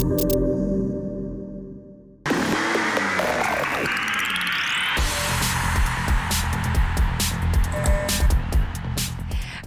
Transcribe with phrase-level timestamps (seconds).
[0.00, 0.39] Thank you.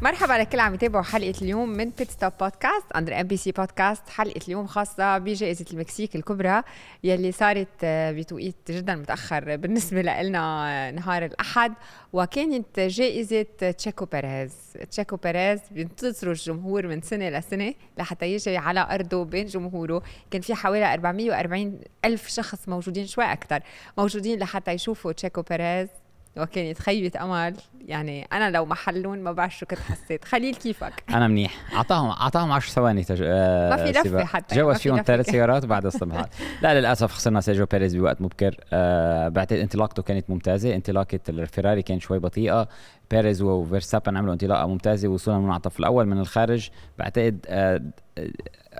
[0.04, 5.18] مرحبا لكل عم يتابعوا حلقة اليوم من Pitstop Podcast under MBC Podcast حلقة اليوم خاصة
[5.18, 6.64] بجائزة المكسيك الكبرى
[7.04, 11.74] يلي صارت آه، بتوقيت جدا متأخر بالنسبة لنا آه، نهار الأحد.
[12.14, 13.42] وكانت جائزة
[13.78, 14.54] تشيكو بيريز.
[14.92, 20.04] تشيكو بيريز بينتظروا الجمهور من سنة لسنة لحتى يجي على أرضه بين جمهوره.
[20.32, 23.60] كان في حوالي 440 ألف شخص موجودين شوي أكثر
[23.98, 25.90] موجودين لحتى يشوفوا تشيكو بيريز.
[26.38, 27.56] وكانت خيبة أمل.
[27.86, 30.26] يعني أنا لو محلون ما بعرف شو كنت حسيت.
[30.26, 31.74] خليل كيفك؟ أنا منيح.
[31.76, 33.22] اعطاهم أعطاهم 10 ثواني تج...
[33.26, 34.24] آه ما في سباق.
[34.24, 35.02] حتى، في فيهم.
[35.02, 36.26] ثلاث سيارات وبعد الصبح
[36.64, 38.56] لا للأسف خسرنا سيرجيو بيريز بوقت مبكر.
[38.74, 40.76] آه بعتقد انطلاقته كانت ممتازة.
[40.76, 42.68] انطلاقة الفيراري كانت شوي بطيئة.
[43.12, 46.70] بيريز وفيرستابن عملوا انطلاقة ممتازة وصولا من المنعطف الأول من الخارج.
[47.00, 47.82] بعتقد آه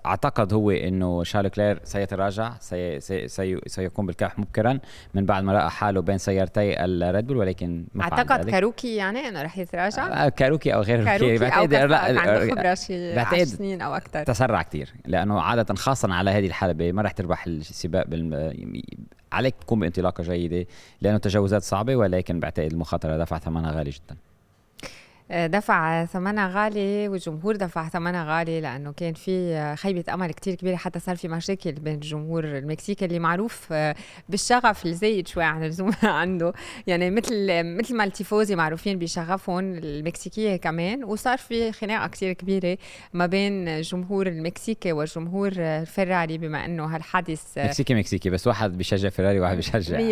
[0.06, 4.80] أعتقد هو إنه شارل لوكلير سيتراجع سي سي سي سيكون بالكبح مبكرا.
[5.14, 8.54] من بعد ما لقى حاله بين سيارتي الريد بول ولكن ما أعتقد ذلك.
[8.98, 11.74] ك rookie يعني إنه رح يتراجع؟ آه، ك rookie أو غير ك rookie أو بعتقد
[11.76, 14.24] كفاك لا عنده خبرة شي بعتقد 10 سنين أو أكثر.
[14.24, 18.54] تسرع كتير لأنه عادة خاصة على هذه الحلبه ما رح تربح السباق بالم...
[19.32, 20.66] عليك تكون بانطلاقة جيدة
[21.02, 24.18] لأنه تجاوزات صعبة ولكن بعتقد المخاطرة دفع ثمنها غالي جدا.
[25.36, 31.00] دفع ثمنها غالي والجمهور دفع ثمنها غالي لأنه كان في خيبة أمل كتير كبيرة حتى
[31.00, 33.74] صار في مشاكل بين الجمهور المكسيكي اللي معروف
[34.30, 36.54] بالشغف الزايد شوي عن اللزوم عنده.
[36.88, 42.78] يعني مثل مثل ما التيفوزي معروفين بشغفهم المكسيكية كمان وصار في خناقة كتير كبيرة
[43.14, 49.40] ما بين الجمهور المكسيكي والجمهور الفراري بما إنه هالحادث مكسيكي مكسيكي بس واحد بيشجع فيراري
[49.40, 50.04] وواحد بيشجع 100% 100%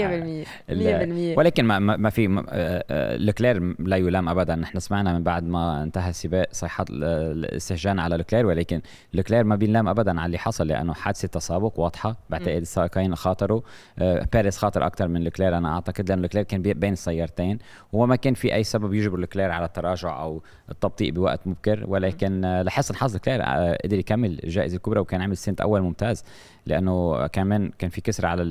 [0.69, 4.56] ال- ولكن ما ما في آه، آه، لوكلير لا يلام ابدا.
[4.56, 8.81] نحن سمعنا من بعد ما انتهى السباق صيحات ال- الاستهجان على لوكلير ولكن
[9.14, 12.16] لوكلير ما بينلام ابدا على اللي حصل لأنه حادثة تسابق واضحة.
[12.30, 13.62] بعتقد السائقين خاطروا
[14.00, 17.59] آه، بيريز خاطر أكثر من لوكلير أنا أعتقد لأنه لوكلير كان بي- بين السيارتين.
[17.94, 21.84] وما كان في أي سبب يجبر لوكلير على التراجع أو التبطيء بوقت مبكر.
[21.88, 26.24] ولكن آه، لحسن حظ لوكلير آه، قدر يكمل الجائزة الكبرى وكان عمل stint أول ممتاز.
[26.66, 28.44] لأنه كمان كان في كسر على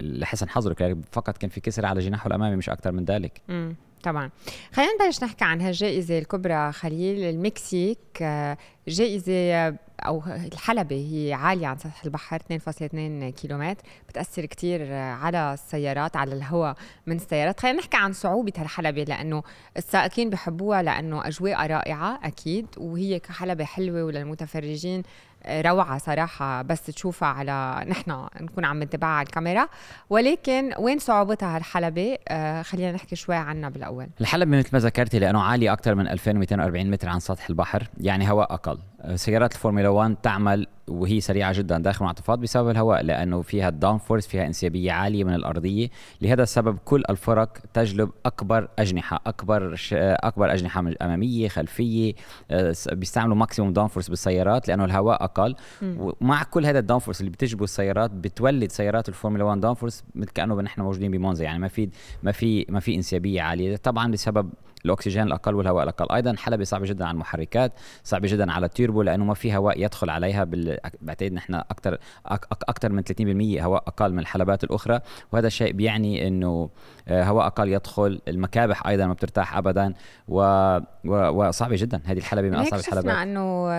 [0.00, 0.96] لحسن حظه لوكلير.
[1.12, 3.40] فقط كان في كسر على جناحه الأمامي مش أكثر من ذلك.
[4.02, 4.30] طبعا.
[4.72, 7.98] خلينا نبلش نحكي عن هالجائزة الكبرى خليل المكسيك.
[8.22, 13.82] آه، جائزة أو الحلبة هي عالية عن سطح البحر 2.2 كيلومتر.
[14.08, 16.74] بتأثر كتير آه، على السيارات على الهواء
[17.06, 17.60] من السيارات.
[17.60, 19.42] خلينا نحكي عن صعوبة هالحلبة لأنه
[19.76, 22.66] السائقين بحبوها لأنه أجواء رائعة أكيد.
[22.76, 25.02] وهي كحلبة حلوة وللمتفرجين
[25.48, 29.68] روعة صراحة بس تشوفها على نحن نكون عم نتابعها على الكاميرا.
[30.10, 34.06] ولكن وين صعوبتها هالحلبة؟ آه خلينا نحكي شوي عنها بالأول.
[34.20, 38.54] الحلبة مثل ما ذكرتي لأنه عالية أكثر من 2240 متر عن سطح البحر يعني هواء
[38.54, 38.78] أقل.
[39.14, 44.26] سيارات الفورمولا 1 تعمل وهي سريعة جدا داخل المنعطفات بسبب الهواء لأنه فيها ال downforce
[44.26, 45.88] فيها انسيابية عالية من الأرضية.
[46.20, 49.94] لهذا السبب كل الفرق تجلب أكبر أجنحة أكبر ش...
[49.98, 52.14] أكبر أجنحة من أمامية خلفية
[52.50, 55.54] آه، بيستعملوا maximum downforce بالسيارات لأنه الهواء أقل.
[55.82, 60.60] ومع كل هذا ال downforce اللي بتجبه السيارات بتولد سيارات الفورمولا 1 downforce مثل كأنه
[60.60, 61.44] نحن موجودين بمونزا.
[61.44, 61.88] يعني ما في
[62.22, 63.76] ما في ما في انسيابية عالية.
[63.76, 64.50] طبعا بسبب
[64.84, 66.14] الأكسجين الأقل والهواء الأقل.
[66.14, 67.72] أيضا حلبة صعبه جدا على المحركات
[68.04, 70.78] صعبه جدا على التيربو لأنه ما في هواء يدخل عليها بال...
[71.00, 71.98] بعتقد نحن أكثر
[72.68, 73.02] أكثر من
[73.58, 75.00] 30% هواء أقل من الحلبات الأخرى.
[75.32, 76.70] وهذا الشيء بيعني إنه
[77.08, 79.94] آه، هواء أقل يدخل المكابح أيضا ما بترتاح ابدا
[80.28, 80.40] و...
[81.04, 81.48] و...
[81.48, 82.00] وصعبه جدا.
[82.04, 83.16] هذه الحلبه من أصعب الحلبات.
[83.16, 83.70] إنه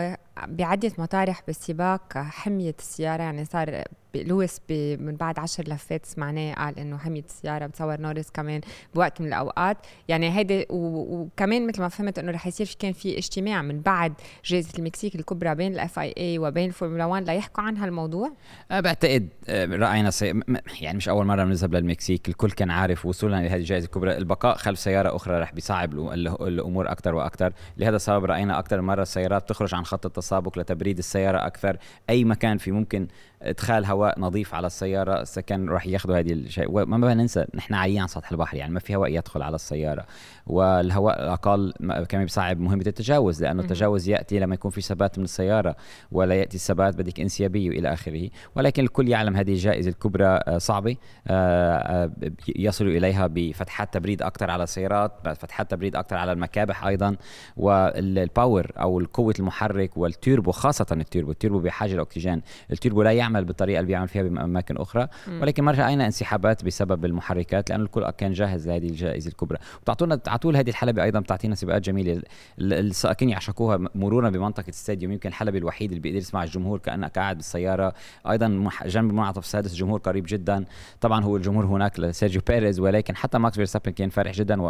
[0.48, 3.84] بعدة مطارح بالسباق حميت السيارة يعني صار
[4.16, 4.62] لويس
[5.00, 8.62] من بعد عشر لفات سمعناه قال إنه حميت السيارة بتصور نورس كمان
[8.96, 9.78] بوقت من الأوقات.
[10.08, 14.14] يعني هيدي وكمان مثل ما فهمت إنه رح يصير كان في اجتماع من بعد
[14.46, 18.32] جائزة المكسيك الكبرى بين ال FIA وبين الفورمولا 1 ليحكوا عن هالموضوع
[18.72, 20.42] أه بعتقد أه، رأينا سي...
[20.82, 24.18] يعني مش أول مرة بنذهب للمكسيك الكل كان عارف وصولنا لهذه الجائزة الكبرى.
[24.18, 25.94] البقاء خلف سيارة أخرى رح بيصعب
[26.42, 31.48] الأمور أكثر وأكثر لهذا السبب رأينا أكثر مرة السيارات تخرج عن خط التسابق لتبريد السيارة
[31.48, 31.78] أكثر.
[32.10, 33.08] أي مكان في ممكن
[33.42, 36.66] إدخال هواء نظيف على السيارة سكن راح ياخذوا هذه الشيء.
[36.70, 40.06] وما ننسى نحن عايين عن سطح البحر يعني ما في هواء يدخل على السيارة.
[40.48, 41.74] والهواء الأقل
[42.10, 45.76] كمان بيصعب مهمة التجاوز لأنه التجاوز يأتي لما يكون في ثبات من السيارة
[46.12, 48.30] ولا يأتي الثبات بدك انسيابية والى آخره.
[48.56, 50.96] ولكن الكل يعلم هذه الجائزة الكبرى آه، صعبة
[51.28, 52.12] آه، آه،
[52.56, 57.16] يصلوا إليها بفتحات تبريد أكثر على السيارات فتحات تبريد أكثر على المكابح أيضا.
[57.58, 62.42] وال power أو قوه المحرك والتيربو خاصة التيربو التيربو بحاجة لأكسجين.
[62.72, 65.08] التيربو لا يعمل يعمل بالطريقة اللي بيعمل فيها بأماكن أخرى
[65.42, 69.58] ولكن ما راينا انسحابات بسبب المحركات لأنه الكل كان جاهز لهذه الجائزة الكبرى.
[69.82, 72.22] بتعطونا على طول هذه الحلبة أيضا بتعطينا سباقات جميلة.
[72.60, 75.12] السائقين يعشقوها مرورا بمنطقة ال stadium.
[75.12, 77.94] يمكن الحلبة الوحيد اللي بيقدر يسمع الجمهور كأنك قاعد بالسيارة.
[78.30, 80.66] أيضا جنب المنعطف السادس الجمهور قريب جدا.
[81.02, 84.62] طبعا هو الجمهور هناك لسيرجيو بيريز ولكن حتى ماكس فيرستابن كان فرح جدا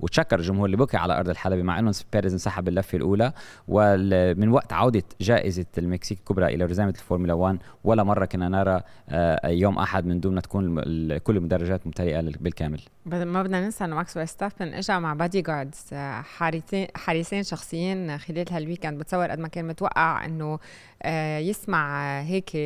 [0.00, 3.32] وتشكر الجمهور اللي بكى على أرض الحلبة مع إنه بيريز انسحب اللفه الأولى.
[3.68, 9.48] ومن وقت عودة جائزة المكسيك الكبرى إلى رزامة الفورمولا 1 ولا مرة كنا نرى آه،
[9.48, 10.74] يوم أحد من دون ما تكون
[11.18, 12.80] كل المدرجات ممتلئه بالكامل.
[13.06, 18.98] ما بدنا ننسى إنه ماكس فيرستابن اجى مع bodyguards حارسين حارسين شخصيين خلال هالويكند.
[18.98, 20.58] بتصور قد ما كان متوقع إنه
[21.02, 22.56] آه، يسمع هيك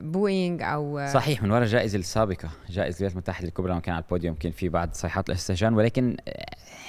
[0.00, 4.34] booing أو صحيح من وراء الجائزه السابقة جائزة الولايات المتحدة الكبرى لما كان على البوديوم
[4.34, 6.16] كان في بعض صيحات الاستهجان ولكن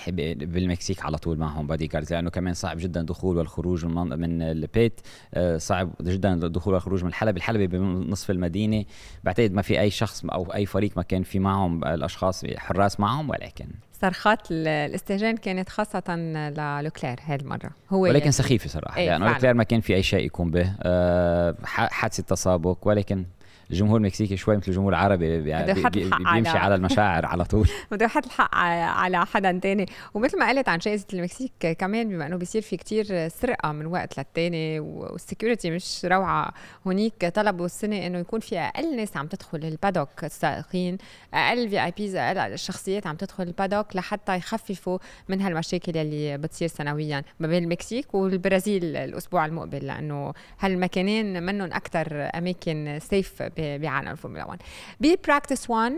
[0.08, 5.02] بالمكسيك على طول معهم bodyguards لأنه كمان صعب جدا دخول والخروج من من البيت
[5.34, 8.86] آه، صعب جدا الدخول والخروج من الحلبة الحلبة بنصف المدينة.
[9.24, 13.30] بعتقد ما في أي شخص أو أي فريق ما كان في معهم الأشخاص حراس معهم
[13.30, 13.66] ولكن
[14.04, 17.70] صرخات الاستهجان كانت خاصة للوكلير هاي المرة.
[17.90, 18.98] هو ولكن سخيفة صراحة.
[18.98, 20.74] إيه لأنه لوكلير ما كان في أي شيء يقوم به.
[20.82, 23.26] أه حادثة تسابق ولكن
[23.74, 27.70] الجمهور المكسيكي شوي مثل الجمهور العربي بيمشي على, على المشاعر على طول.
[27.92, 29.86] بده يحط الحق على حدا تاني.
[30.14, 34.18] ومثل ما قلت عن جائزة المكسيك كمان بما إنه بيصير في كتير سرقة من وقت
[34.18, 36.54] للتاني وال security مش روعة
[36.88, 40.98] هونيك طلبوا السنة إنه يكون في أقل ناس عم تدخل ال paddock السائقين
[41.34, 44.98] أقل VIPs أقل الشخصيات عم تدخل ال paddock لحتى يخففوا
[45.30, 49.88] من هالمشاكل اللي بتصير سنويا ما بين المكسيك والبرازيل الأسبوع المقبل.
[49.88, 53.44] لأنه هالمكانين منهم أكثر أماكن safe
[53.82, 54.62] بعالم الفورمولا 1
[55.00, 55.94] ب practice 1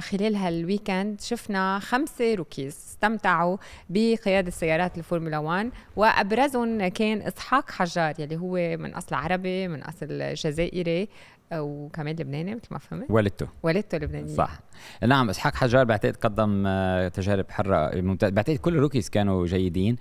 [0.00, 3.56] خلال هالويكند شفنا خمسة rookies استمتعوا
[3.90, 10.34] بقيادة سيارات الفورمولا 1 وأبرزهم كان إسحاق حجار يلي هو من أصل عربي من أصل
[10.34, 11.08] جزائري
[11.52, 13.46] وكمان لبناني مثل ما فهمت؟ والدته.
[13.62, 14.60] والدته لبنانيه صح.
[15.06, 18.30] نعم إسحاق حجار بعتقد قدم آه، تجارب حرة ممتاز.
[18.30, 19.96] بعتقد كل ال rookies كانوا جيدين.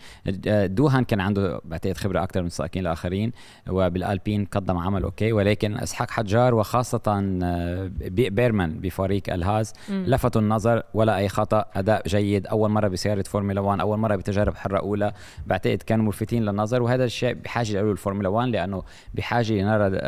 [0.47, 3.31] آه، دوهان كان عنده بعتقد خبرة أكثر من السائقين الآخرين
[3.69, 5.31] وبالألبين قدم عمل okay.
[5.31, 7.01] ولكن إسحاق حجار وخاصة
[7.43, 11.65] آه، بيرمان بفريق الهاز لفتوا النظر ولا أي خطأ.
[11.73, 15.13] أداء جيد أول مرة بسيارة فورمولا 1 أول مرة بتجارب حرة أولى.
[15.47, 18.83] بعتقد كانوا ملفتين للنظر وهذا الشيء بحاجة له الفورمولا 1 لأنه
[19.13, 19.99] بحاجة لنرى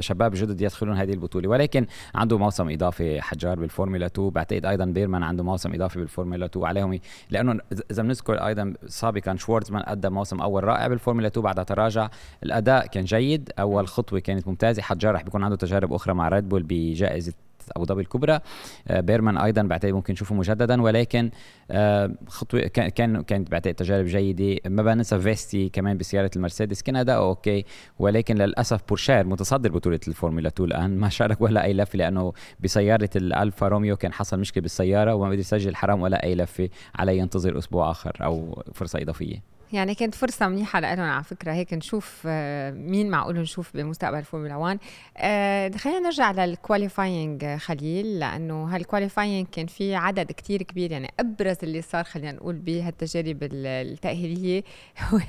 [0.00, 1.48] شباب جدد يدخلون هذه البطولة.
[1.48, 6.66] ولكن عنده موسم إضافي حجار بالفورمولا 2 بعتقد أيضا بيرمان عنده موسم إضافي بالفورمولا 2
[6.66, 6.98] عليهم.
[7.30, 7.60] لأنه
[7.90, 12.08] إذا بنذكر أيضا سابقا شوارتزمان أدى موسم أول رائع بالفورمولا 2 بعدها تراجع.
[12.42, 13.50] الأداء كان جيد.
[13.58, 14.82] أول خطوة كانت ممتازة.
[14.82, 17.32] حجار رح بيكون عنده تجارب أخرى مع ريد بول بجائزة
[17.72, 18.40] أبو ظبي الكبرى.
[18.88, 21.30] آه، بيرمان أيضا بعتقد ممكن نشوفه مجددا ولكن
[21.70, 24.60] آه، خطوة كان كانت بعتقد تجارب جيدة.
[24.66, 27.64] ما بننسى فيستي كمان بسيارة المرسيدس كان okay.
[27.98, 30.96] ولكن للأسف بورشير متصدر بطولة الفورمولا 2 الآن.
[31.04, 35.38] ما شارك ولا أي لفة لأنه بسيارة الألفا روميو كان حصل مشكلة بالسيارة وما قدر
[35.38, 39.53] يسجل حرام ولا أي لفة عليه ينتظر أسبوع آخر أو فرصة إضافية.
[39.74, 41.52] يعني كانت فرصة منيحة لهم على فكرة.
[41.52, 44.78] هيك نشوف آه، مين معقول نشوف بمستقبل فورمولا 1
[45.16, 51.10] آه، خلينا نرجع لل qualifying خليل لأنه هال qualifying كان في عدد كتير كبير يعني
[51.20, 54.62] أبرز اللي صار خلينا نقول بهالتجارب التأهيلية
[55.08, 55.20] هو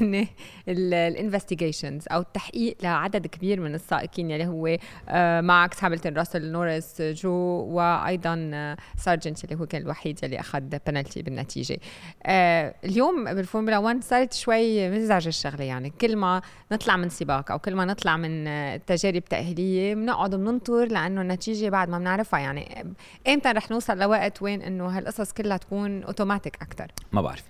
[0.68, 4.78] ال investigations أو التحقيق لعدد كبير من السائقين يلي هو
[5.10, 7.32] آه، ماكس هاملتون راسل نورس جو
[7.70, 11.80] وأيضا سارجنت اللي هو كان الوحيد يلي أخذ بنالتي بالنتيجة.
[12.26, 16.42] اليوم بالفورمولا 1 صارت شوي مزعجه الشغلة يعني كل ما
[16.72, 18.46] نطلع من سباق أو كل ما نطلع من
[18.86, 22.86] تجارب تأهيلية بنقعد بننطر لأنه النتيجة بعد ما بنعرفها يعني
[23.28, 27.44] إمتى رح نوصل لوقت وين إنه هالقصص كلها تكون اوتوماتيك أكثر ما بعرف.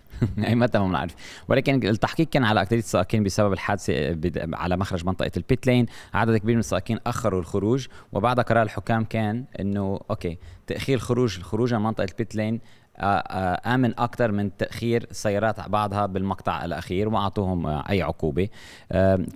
[0.48, 1.15] اي متى ما بنعرف.
[1.48, 4.18] ولكن التحقيق كان على اكثريه السائقين بسبب الحادثة
[4.54, 9.04] على مخرج منطقة ال pit lane عدد كبير من السائقين أخروا الخروج وبعد قرار الحكام
[9.04, 10.38] كان إنه okay
[10.68, 15.70] تأخير خروج الخروج من منطقة ال pit lane آه، آه، آمن أكثر من تأخير السيارات
[15.70, 18.50] بعضها بالمقطع الأخير وما أعطوهم آه، أي عقوبة.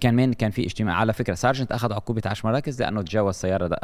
[0.01, 0.95] كمان كان في اجتماع.
[0.95, 3.77] على فكرة سارجنت أخذ عقوبة 10 مراكز لأنه تجاوز سيارة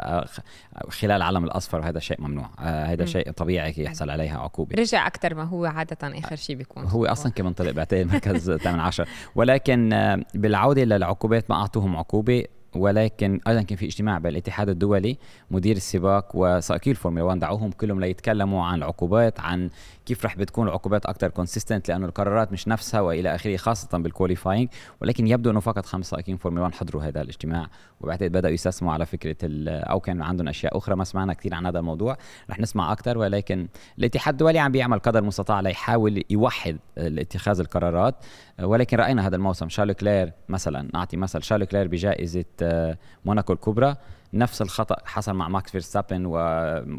[0.88, 2.50] خلال العلم الأصفر وهذا شيء ممنوع.
[2.58, 4.76] هذا شيء طبيعي يحصل عليها عقوبة.
[4.80, 6.84] رجع أكثر ما هو عادة آخر شيء بيكون.
[6.84, 9.90] هو أصلا كمان طلع بعتقد مركز 8 10 ولكن
[10.34, 12.44] بالعودة للعقوبات ما أعطوهم عقوبة.
[12.76, 15.18] ولكن أيضا كان في اجتماع بالاتحاد الدولي
[15.50, 19.70] مدير السباق وسائقي الفورمولا 1 دعوهم كلهم ليتكلموا عن العقوبات عن
[20.06, 24.68] كيف رح بتكون العقوبات أكثر consistent لأنه القرارات مش نفسها وإلى آخره خاصة بال qualifying
[25.00, 27.68] ولكن يبدو إنه فقط خمس سائقين فورمولا 1 حضروا هذا الاجتماع.
[28.00, 29.36] وبعتقد بدأوا يستسموا على فكرة
[29.68, 30.96] أو كان عندهم أشياء أخرى.
[30.96, 32.16] ما سمعنا كثير عن هذا الموضوع.
[32.50, 33.68] رح نسمع أكثر ولكن
[33.98, 38.14] الاتحاد الدولي عم بيعمل قدر المستطاع ليحاول يوحد اتخاذ القرارات.
[38.62, 43.96] ولكن رأينا هذا الموسم شارل لوكلير مثلا نعطي مثل شارل لوكلير بجائزة آه، موناكو الكبرى.
[44.34, 46.26] نفس الخطأ حصل مع ماكس فيرستابن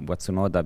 [0.09, 0.61] وتسونودا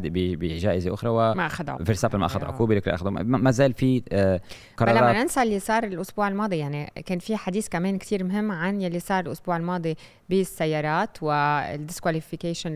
[0.00, 4.40] بجائزة أخرى و ما اخذ فيرستابن ما اخذ عقوبه لكن اخذ ما زال في آه،
[4.76, 8.52] قرارات بلا ما ننسى اللي صار الأسبوع الماضي يعني كان في حديث كمان كثير مهم
[8.52, 9.96] عن يلي صار الأسبوع الماضي
[10.28, 12.72] بالسيارات وال disqualification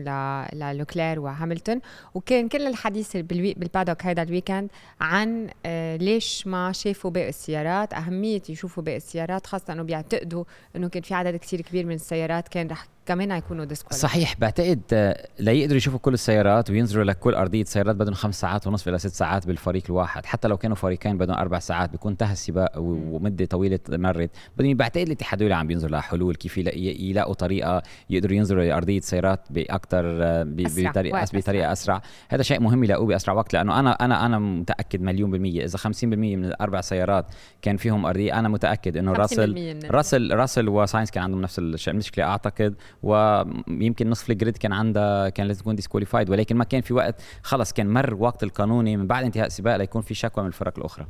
[0.53, 1.79] للوكلير وهاملتون.
[2.13, 4.69] وكان كل الحديث بال paddock هذا ال weekend
[5.01, 7.93] عن آه، ليش ما شافوا باقي السيارات.
[7.93, 10.43] أهمية يشوفوا باقي السيارات خاصة إنه بيعتقدوا
[10.75, 14.81] إنه كان في عدد كثير كبير من السيارات كان رح كمان يكونوا disqualify صحيح بعتقد
[14.93, 19.07] آه، ليقدروا يشوفوا كل السيارات وينزلوا لكل أرضية سيارات بدهم خمس ساعات ونصف إلى ست
[19.07, 20.25] ساعات بالفريق الواحد.
[20.25, 24.29] حتى لو كانوا فريقين بدهم أربع ساعات بيكون انتهى السباق ومدة طويلة مرت.
[24.57, 30.23] بدهم بعتقد الاتحاد الدولي عم بينظر لحلول كيف يلاقوا طريقة يقدروا ينزلوا لأرضية سيارات باكثر
[30.23, 32.01] آه، بطريقه بطريقة أسرع.
[32.29, 35.65] هذا شيء مهم يلاقوه بأسرع وقت لأنه أنا أنا أنا متأكد مليون بالمية.
[35.65, 37.25] إذا 50% من الأربع سيارات
[37.61, 42.75] كان فيهم أرضية أنا متأكد إنه راسل راسل راسل وساينس كان عندهم نفس المشكلة أعتقد.
[43.03, 46.93] و يمكن نصف ال grid كان عندها كان لازم تكون disqualified ولكن ما كان في
[46.93, 47.21] وقت.
[47.43, 51.05] خلص كان مر وقت القانوني من بعد انتهاء السباق ليكون في شكوى من الفرق الأخرى.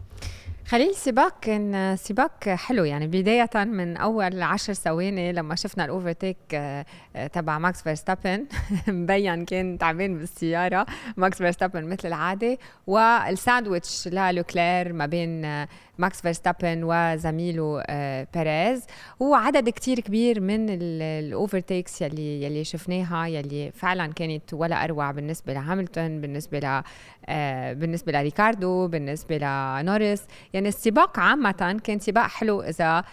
[0.68, 3.08] خليل السباق كان سباق حلو يعني.
[3.08, 6.86] بداية من أول عشر ثواني لما شفنا ال overtake آه،
[7.34, 8.46] تبع ماكس فيرستابن
[8.88, 10.86] مبين كان تعبان بالسيارة.
[11.18, 12.58] ماكس فيرستابن مثل العادة.
[12.88, 15.68] والساندويتش للوكلير ما بين آه،
[16.02, 18.86] ماكس فيرستابن وزميله آه، بيريز
[19.20, 25.54] وعدد كتير كبير من ال overtakes يلي يلي شفناها يلي فعلا كانت ولا أروع بالنسبة
[25.54, 26.82] لهاملتون بالنسبة ل
[27.76, 33.04] بالنسبة لريكاردو بالنسبة لنوريس يعني السباق عامة كان سباق حلو إذا آه،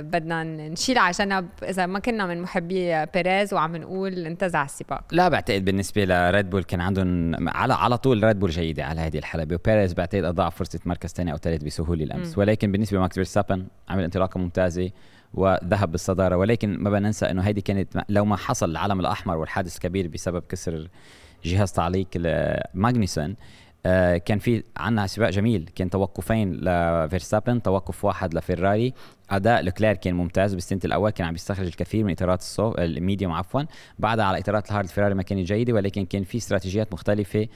[0.00, 5.04] بدنا نشيل على جنب إذا ما كنا من محبي بيريز وعم نقول انتزع السباق.
[5.12, 9.18] لا بعتقد بالنسبة لريد بول كان عندهم على على طول ريد بول جيدة على هذه
[9.18, 12.38] الحلبة وبيريز بعتقد أضاع فرصة مركز ثاني أو ثالث بسهولة الأمس.
[12.38, 12.40] م.
[12.40, 14.90] ولكن بالنسبة لماكس فيرستابن عمل انطلاقة ممتازة
[15.34, 16.36] وذهب بالصدارة.
[16.36, 20.42] ولكن ما بدنا ننسى إنه هيدي كانت لو ما حصل العلم الأحمر والحادث الكبير بسبب
[20.48, 20.88] كسر
[21.44, 22.08] جهاز تعليق
[22.74, 23.36] ماغنيسون
[23.88, 25.70] آه، كان في عنا سباق جميل.
[25.74, 28.94] كان توقفين لفيرستابن توقف واحد لفيراري.
[29.30, 32.78] أداء لكلير كان ممتاز بال stint الأول كان عم يستخرج الكثير من إطارات ال soft
[32.78, 33.62] ال medium عفوا.
[33.98, 37.48] بعدها على إطارات ال hard فيراري ما كانت جيدة ولكن كان في استراتيجيات مختلفة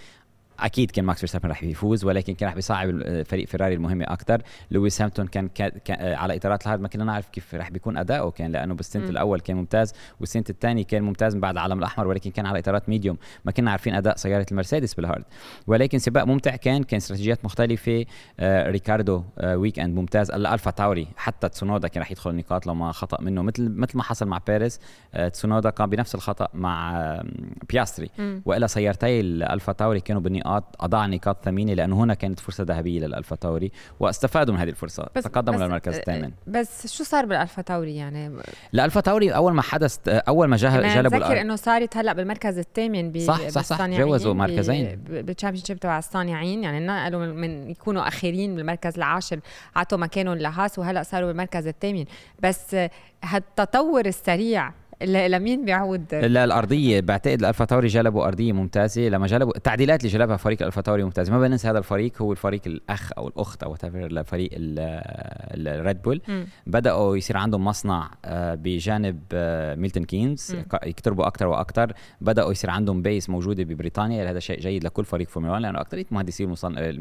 [0.60, 5.02] أكيد كان ماكس فيرستابن رح يفوز ولكن كان رح بيصعب فريق فيراري المهمة أكثر لويس
[5.02, 8.30] هاملتون كان, كان, كان على إطارات ال hard ما كنا نعرف كيف رح بيكون اداؤه
[8.30, 11.78] كان لأنه بال stint الأول كان ممتاز وال stint الثانية كان ممتاز من بعد العلم
[11.78, 13.16] الأحمر ولكن كان على إطارات medium.
[13.44, 15.24] ما كنا عارفين أداء سيارة المرسيدس بال hard.
[15.66, 18.04] ولكن سباق ممتع كان كان استراتيجيات مختلفة
[18.40, 20.30] آه ريكاردو آه weekend ممتاز.
[20.30, 23.42] الألفا تاوري حتى تسونودا كان رح يدخل النقاط لو ما خطأ منه.
[23.42, 24.80] مثل مثل ما حصل مع بيريز
[25.14, 27.24] آه تسونودا كان بنفس الخطأ مع آه
[27.70, 28.10] بياستري.
[28.44, 30.49] والا سيارتي الألفا تاوري كانوا بالنقاط
[30.80, 35.06] اضاع نقاط ثمينة لأنه هنا كانت فرصة ذهبية للألفا تاوري واستفادوا من هذه الفرصة.
[35.16, 36.30] بس تقدموا بس للمركز الثامن.
[36.46, 38.32] بس شو صار بالألفا تاوري يعني؟
[38.74, 43.48] الألفا تاوري أول ما حدث أول ما جلبوا بتذكر إنه صارت هلأ بالمركز الثامن صح
[43.48, 43.86] صح صح.
[43.86, 44.96] جاوزوا مركزين.
[44.96, 46.64] بال championship تبع الصانعين.
[46.64, 49.40] يعني نقلوا من يكونوا اخيرين بالمركز العاشر
[49.76, 52.04] عطوا مكانهم لهاس وهلأ صاروا بالمركز الثامن.
[52.42, 52.76] بس
[53.24, 59.08] هالتطور السريع لمين بيعود؟ لا الأرضية بعتقد الألفا تاوري جلبوا أرضية ممتازة.
[59.08, 61.32] لما جلبوا التعديلات اللي جلبها فريق الألفا تاوري ممتازة.
[61.32, 66.20] ما بننسى هذا الفريق هو الفريق الأخ أو الأخت أو لفريق الريد بول.
[66.66, 70.56] بدأوا يصير عندهم مصنع آه، بجانب آه، ميلتون كينز.
[70.86, 74.30] يقتربوا أكثر وأكثر بدأوا يصير عندهم base موجودة ببريطانيا.
[74.30, 76.54] هذا شيء جيد لكل فريق فورمولا 1 لأنه اكثريه المهندسين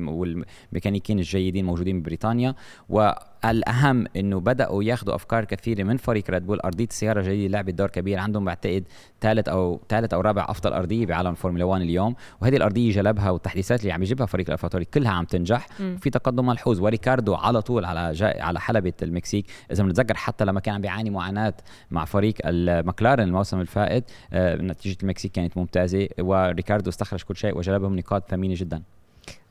[0.08, 2.56] والميكانيكيين الجيدين موجودين ببريطانيا.
[2.90, 3.12] و
[3.46, 7.88] الأهم إنه بدأوا ياخذوا أفكار كثيرة من فريق ريد بول أرضية السيارة جديده لعبت دور
[7.88, 8.84] كبير عندهم بعتقد
[9.22, 12.16] ثالث أو ثالث أو رابع أفضل أرضية بعالم الفورمولا 1 اليوم.
[12.42, 15.68] وهذه الأرضية جلبها والتحديثات اللي عم يجيبها فريق ألفا تاوري كلها عم تنجح.
[15.82, 16.80] وفي تقدم ملحوظ.
[16.80, 19.46] وريكاردو على طول على جا على حلبة المكسيك.
[19.72, 21.54] إذا بنتذكر حتى لما كان عم بيعاني معاناة
[21.92, 26.08] مع فريق المكلارن الموسم الفائت آه نتيجة المكسيك كانت ممتازة.
[26.20, 28.82] وريكاردو استخرج كل شيء وجلبهم نقاط ثمينة جدا.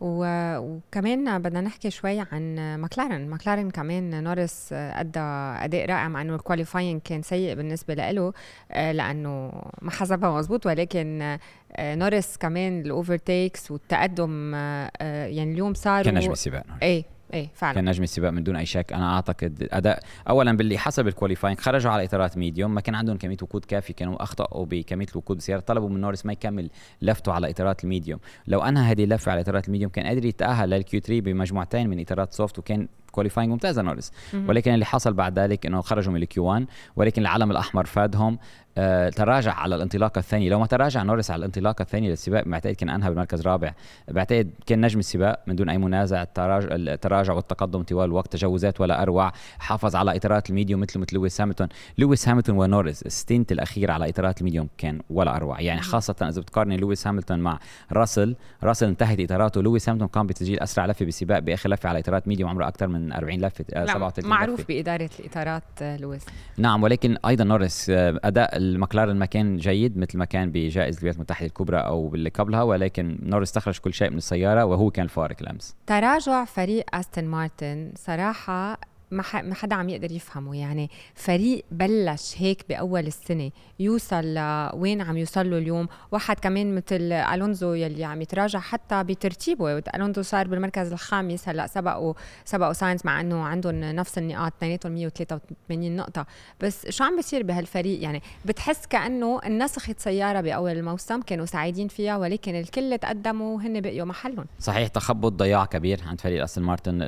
[0.01, 5.21] وكمان بدنا نحكي شوي عن ماكلارن ماكلارن كمان نوريس أدى
[5.65, 8.33] أداء رائع مع إنه ال qualifying كان سيء بالنسبة له
[8.73, 11.39] آه، لأنه ما حسبها مزبوط ولكن
[11.77, 14.91] آه، نوريس كمان ال overtakes والتقدم آه،
[15.27, 17.75] يعني اليوم صار كان نجم السباق إيه إيه فعلا.
[17.75, 18.93] كان نجم السباق من دون أي شك.
[18.93, 23.17] أنا أعتقد أداء اولا باللي حسب ال qualifying خرجوا على إطارات medium ما كان عندهم
[23.17, 26.71] كمية وقود كافي كانوا أخطأوا بكمية الوقود السياره طلبوا من نوريس ما يكمل
[27.03, 30.25] لفته على إطارات ال medium لو أنهى هذه اللفة على إطارات ال medium كان قادر
[30.25, 34.13] يتأهل لل Q3 بمجموعتين من إطارات soft وكان qualifying ممتازه نوريس.
[34.49, 38.39] ولكن اللي حصل بعد ذلك إنه خرجوا من ال Q1 ولكن العلم الأحمر فادهم.
[38.81, 42.89] آه، تراجع على الانطلاقه الثانية لو ما تراجع نوريس على الانطلاقه الثانية للسباق بعتقد كان
[42.89, 43.73] أنهى بالمركز الرابع.
[44.09, 46.23] بعتقد كان نجم السباق من دون أي منازع.
[46.23, 49.33] التراجع, التراجع والتقدم طوال الوقت تجاوزات ولا أروع.
[49.59, 51.67] حافظ على إطارات ال medium مثل مثل لويس هاملتون
[51.99, 55.61] لويس هاملتون ونوريس ال stint الأخير على إطارات ال medium كان ولا أروع.
[55.61, 57.59] يعني خاصة إذا بتقارني لويس هاملتون مع
[57.93, 59.63] راسل راسل انتهت إطاراته.
[59.63, 63.08] لويس هاملتون قام بتسجيل أسرع لفة بسباق باخر لفه على إطارات medium عمره أكثر من
[63.13, 64.75] 40 لفة 37 آه، معروف لفة.
[64.75, 66.27] بإدارة الإطارات آه، لويس
[66.59, 71.47] نعم ولكن أيضا نوريس أداء المكلارن ما كان جيد مثل ما كان بجائزة الولايات المتحدة
[71.47, 75.77] الكبرى أو باللي قبلها ولكن نوريس استخرج كل شيء من السيارة وهو كان الفارق الأمس
[75.87, 78.79] تراجع فريق أستون مارتن صراحة
[79.11, 80.57] ما ما حدا عم يقدر يفهمه.
[80.57, 87.13] يعني فريق بلش هيك بأول السنة يوصل لوين عم يوصل له اليوم؟ واحد كمان مثل
[87.13, 89.79] ألونزو يلي عم يتراجع حتى بترتيبه.
[89.79, 95.97] ألونزو صار بالمركز الخامس هلأ سبقوا سبقوا ساينس مع إنه عندهم نفس النقاط اثنيناتهم 183
[95.97, 96.27] نقطة.
[96.61, 102.17] بس شو عم بيصير بهالفريق؟ يعني بتحس كأنه النسخة سيارة بأول الموسم كانوا سعيدين فيها
[102.17, 104.47] ولكن الكل تقدموا وهن بقيوا محلهم.
[104.59, 106.99] صحيح تخبط ضياع كبير عند فريق أستون مارتن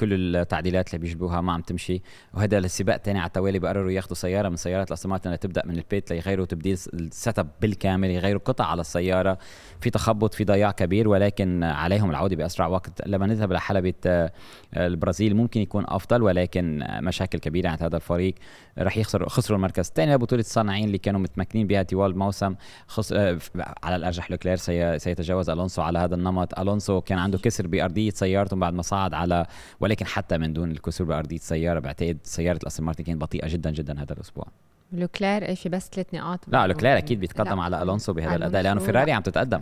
[0.00, 2.02] كل التعديلات اللي بيجيبوها ما عم تمشي.
[2.34, 6.12] وهذا السباق تاني على التوالي بقرروا ياخذوا سيارة من سيارات الاستون لتبدا من ال pit
[6.12, 9.38] ليغيروا تبديل ال set up بالكامل يغيروا قطع على السيارة.
[9.80, 13.06] في تخبط في ضياع كبير ولكن عليهم العودة بأسرع وقت.
[13.06, 14.32] لما نذهب لحلبة آه،
[14.76, 18.34] البرازيل ممكن يكون أفضل ولكن مشاكل كبيرة عند هذا الفريق.
[18.78, 22.54] رح يخسروا خسروا المركز الثاني لبطولة الصانعين اللي كانوا متمكنين بها طوال الموسم.
[22.86, 23.12] خص...
[23.12, 23.38] آه،
[23.82, 24.98] على الأرجح لوكلير سي...
[24.98, 26.58] سيتجاوز ألونسو على هذا النمط.
[26.58, 29.46] ألونسو كان عنده كسر بأرضية سيارته بعد ما صعد على
[29.80, 34.02] ولكن حتى من دون الكسور بأرضية السياره بعتقد سيارة الأستون مارتن كانت بطيئة جدا جدا
[34.02, 34.46] هذا الأسبوع.
[34.92, 36.40] لوكلير في بس ثلاث نقاط.
[36.48, 37.62] لا لوكلير أكيد بيتقدم لا.
[37.62, 39.60] على ألونسو بهذا الأداء لأنه فيراري عم تتقدم.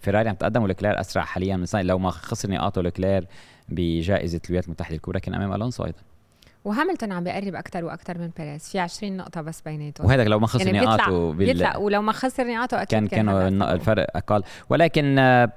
[0.00, 3.26] فيراري عم تتقدم ولوكلير أسرع حاليا من لو ما خسر نقاطه لوكلير
[3.68, 5.98] بجائزة الولايات المتحدة الكبرى كان أمام ألونسو أيضا.
[6.64, 8.68] وهاملتون عم بيقرب أكثر وأكثر من بيريز.
[8.68, 10.06] في 20 نقطة بس بيناتهم.
[10.06, 11.76] وهذا لو ما خسر يعني نقاطه بيطلع, بيطلع.
[11.76, 14.42] ولو ما خسر نقاطه أكيد كان كانوا الفرق أقل.
[14.70, 15.52] ولكن آه،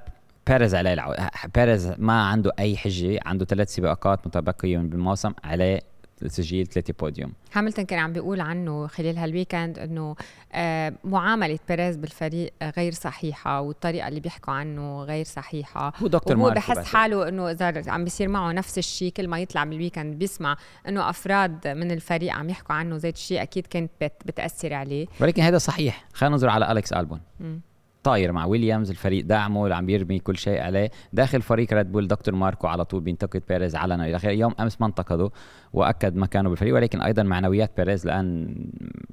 [0.48, 1.16] بيريز عليه العو...
[1.56, 5.82] بيريز ما عنده أي حجة عنده ثلاث سباقات متبقية بالموسم عليه
[6.18, 7.34] تسجيل ثلاثة بوديوم.
[7.54, 10.16] هاملتون كان عم بيقول عنه خلال هال weekend إنه
[10.54, 15.94] آه، معاملة بيريز بالفريق غير صحيحة والطريقة اللي بيحكوا عنه غير صحيحة.
[15.98, 19.66] هو دكتور وهو بحس حاله إنه إذا عم بيصير معه نفس الشيء كل ما يطلع
[19.66, 23.92] من ال weekend بيسمع إنه أفراد من الفريق عم يحكوا عنه زي الشيء أكيد كانت
[24.26, 25.08] بتأثر عليه.
[25.20, 26.06] ولكن هذا صحيح.
[26.14, 27.22] خلينا ننظر على أليكس ألبون.
[27.40, 27.58] م.
[28.06, 30.92] طاير مع ويليامز الفريق دعمه عم يرمي كل شيء عليه.
[31.14, 34.82] داخل فريق ريد بول دكتور ماركو على طول بينتقد بيريز علنا إلى اخره يوم أمس
[34.82, 35.30] ما انتقده
[35.74, 38.56] وأكد مكانه بالفريق ولكن أيضا معنويات بيريز الآن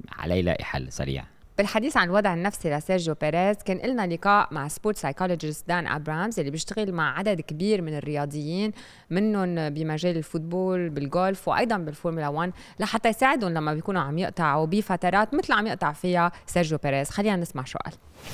[0.09, 1.25] عليه يلاقي حل سريع
[1.57, 6.51] بالحديث عن الوضع النفسي لسيرجيو بيريز كان لنا لقاء مع sport psychologist دان أبرامز اللي
[6.51, 8.71] بيشتغل مع عدد كبير من الرياضيين
[9.09, 15.33] منهم بمجال ال football بالجولف وأيضا بالفورمولا 1 لحتى يساعدهم لما بيكونوا عم يقطعوا بفترات
[15.33, 17.93] مثل عم يقطع فيها سيرجيو بيريز خلينا نسمع شو قال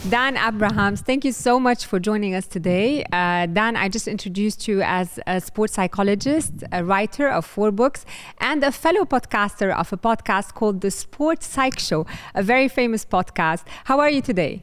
[0.10, 3.04] Dan Abrahams, thank you so much for joining us today.
[3.12, 8.06] Uh, Dan, I just introduced you as a sports psychologist, a writer of four books,
[8.40, 12.06] and a fellow podcaster of a podcast called The Sports Psych Show,
[12.36, 13.64] a very famous podcast.
[13.86, 14.62] How are you today?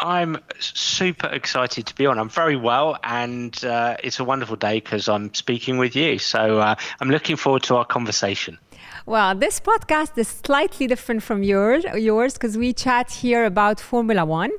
[0.00, 2.18] I'm super excited to be on.
[2.18, 6.18] I'm very well, and uh, it's a wonderful day because I'm speaking with you.
[6.18, 8.58] So uh, I'm looking forward to our conversation.
[9.06, 14.24] Well, this podcast is slightly different from yours, yours because we chat here about Formula
[14.24, 14.50] One.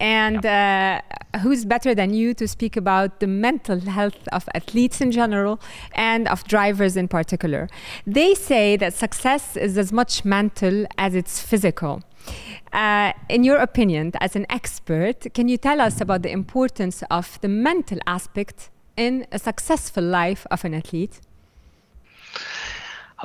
[0.00, 1.00] And uh,
[1.42, 5.60] who's better than you to speak about the mental health of athletes in general
[5.92, 7.68] and of drivers in particular?
[8.06, 12.02] They say that success is as much mental as it's physical.
[12.72, 17.40] Uh, in your opinion, as an expert, can you tell us about the importance of
[17.40, 21.20] the mental aspect in a successful life of an athlete?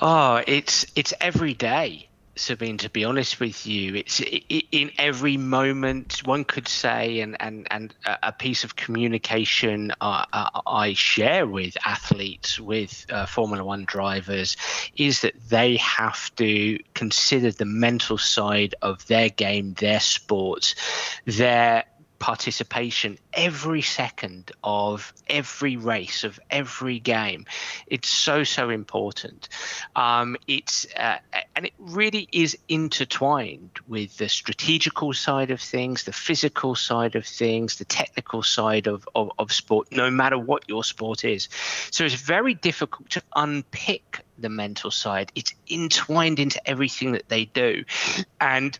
[0.01, 2.77] Oh, it's it's every day, Sabine.
[2.79, 6.21] To be honest with you, it's in every moment.
[6.25, 11.77] One could say, and and and a piece of communication uh, uh, I share with
[11.85, 14.57] athletes, with uh, Formula One drivers,
[14.95, 20.73] is that they have to consider the mental side of their game, their sport,
[21.25, 21.85] their
[22.23, 27.45] participation every second of every race of every game.
[27.85, 29.49] It's so so important.
[29.93, 31.17] Um, it's uh,
[31.53, 37.25] and it really is intertwined with the strategical side of things the physical side of
[37.25, 41.49] things the technical side of, of, of sport no matter what your sport is.
[41.91, 45.29] So it's very difficult to unpick the mental side.
[45.35, 47.83] It's entwined into everything that they do.
[48.39, 48.79] And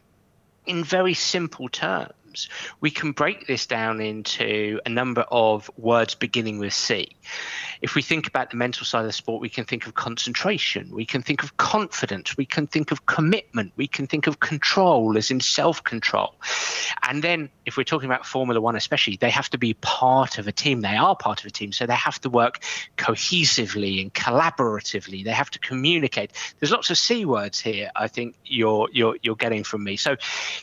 [0.66, 2.50] in very simple terms terms,
[2.82, 7.15] we can break this down into a number of words beginning with C.
[7.82, 10.89] If we think about the mental side of the sport, we can think of concentration,
[10.91, 15.17] we can think of confidence, we can think of commitment, we can think of control,
[15.17, 16.36] as in self control.
[17.08, 20.48] And then, if we're talking about Formula One, especially, they have to be part of
[20.48, 20.82] a team.
[20.82, 22.60] They are part of a team, so they have to work
[22.98, 25.24] cohesively and collaboratively.
[25.24, 26.32] They have to communicate.
[26.60, 27.91] There's lots of C words here.
[27.96, 29.98] I think you're you're you're getting from me.
[29.98, 30.15] So,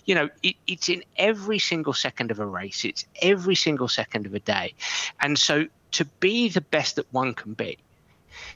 [0.07, 2.85] you know, it, it's in every single second of a race.
[2.85, 4.75] It's every single second of a day,
[5.21, 7.79] and so to be the best that one can be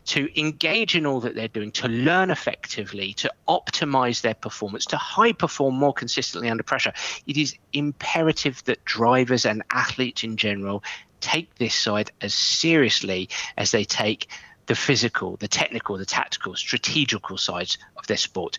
[0.06, 4.96] to engage in all that they're doing, to learn effectively, to optimize their performance, to
[4.96, 6.92] high perform more consistently under pressure.
[7.26, 10.82] It is imperative that drivers and athletes in general
[11.20, 14.28] take this side as seriously as they take
[14.66, 18.58] the physical, the technical, the tactical, strategical sides of their sport.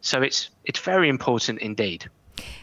[0.00, 2.08] So it's it's very important indeed.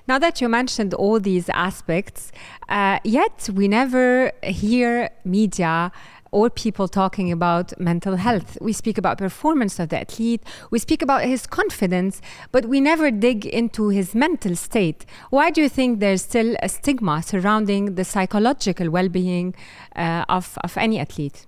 [0.07, 2.31] Now that you mentioned all these aspects,
[2.69, 5.91] uh, yet we never hear media
[6.31, 8.57] or people talking about mental health.
[8.59, 13.09] We speak about performance of the athlete, we speak about his confidence, but we never
[13.09, 15.05] dig into his mental state.
[15.29, 19.55] Why do you think there's still a stigma surrounding the psychological well-being
[19.95, 21.45] uh, of, of any athlete?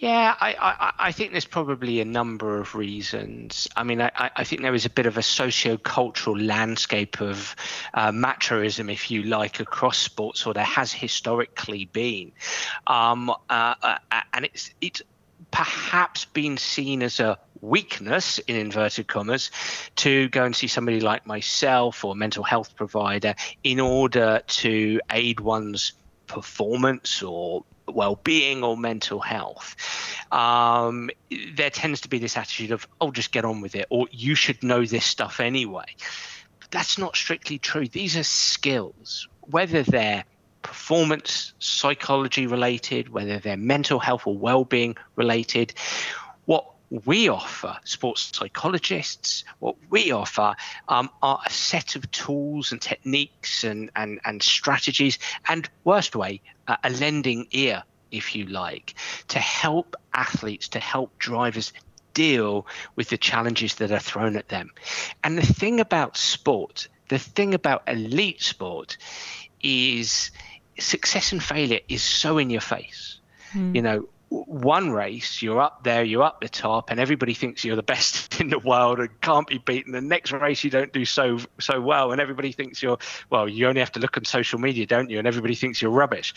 [0.00, 3.68] Yeah, I, I, I, think there's probably a number of reasons.
[3.76, 7.54] I mean, I, I think there is a bit of a socio-cultural landscape of
[7.92, 12.32] uh, machoism, if you like, across sports, or there has historically been,
[12.86, 13.98] um, uh, uh,
[14.32, 15.02] and it's it's
[15.50, 19.50] perhaps been seen as a weakness in inverted commas
[19.96, 24.98] to go and see somebody like myself or a mental health provider in order to
[25.10, 25.92] aid one's
[26.26, 29.76] performance or well-being or mental health
[30.32, 31.10] um,
[31.54, 34.34] there tends to be this attitude of oh just get on with it or you
[34.34, 35.86] should know this stuff anyway.
[36.60, 37.88] But that's not strictly true.
[37.88, 40.24] These are skills whether they're
[40.62, 45.72] performance psychology related whether they're mental health or well-being related
[46.44, 50.54] what we offer sports psychologists what we offer
[50.88, 56.40] um, are a set of tools and techniques and, and, and strategies and worst way
[56.66, 58.94] uh, a lending ear if you like
[59.28, 61.72] to help athletes to help drivers
[62.12, 64.70] deal with the challenges that are thrown at them
[65.22, 68.96] and the thing about sport the thing about elite sport
[69.62, 70.32] is
[70.76, 73.20] success and failure is so in your face
[73.52, 73.74] mm.
[73.76, 77.76] you know one race, you're up there, you're up the top, and everybody thinks you're
[77.76, 79.92] the best in the world and can't be beaten.
[79.92, 83.48] The next race, you don't do so so well, and everybody thinks you're well.
[83.48, 85.18] You only have to look on social media, don't you?
[85.18, 86.32] And everybody thinks you're rubbish.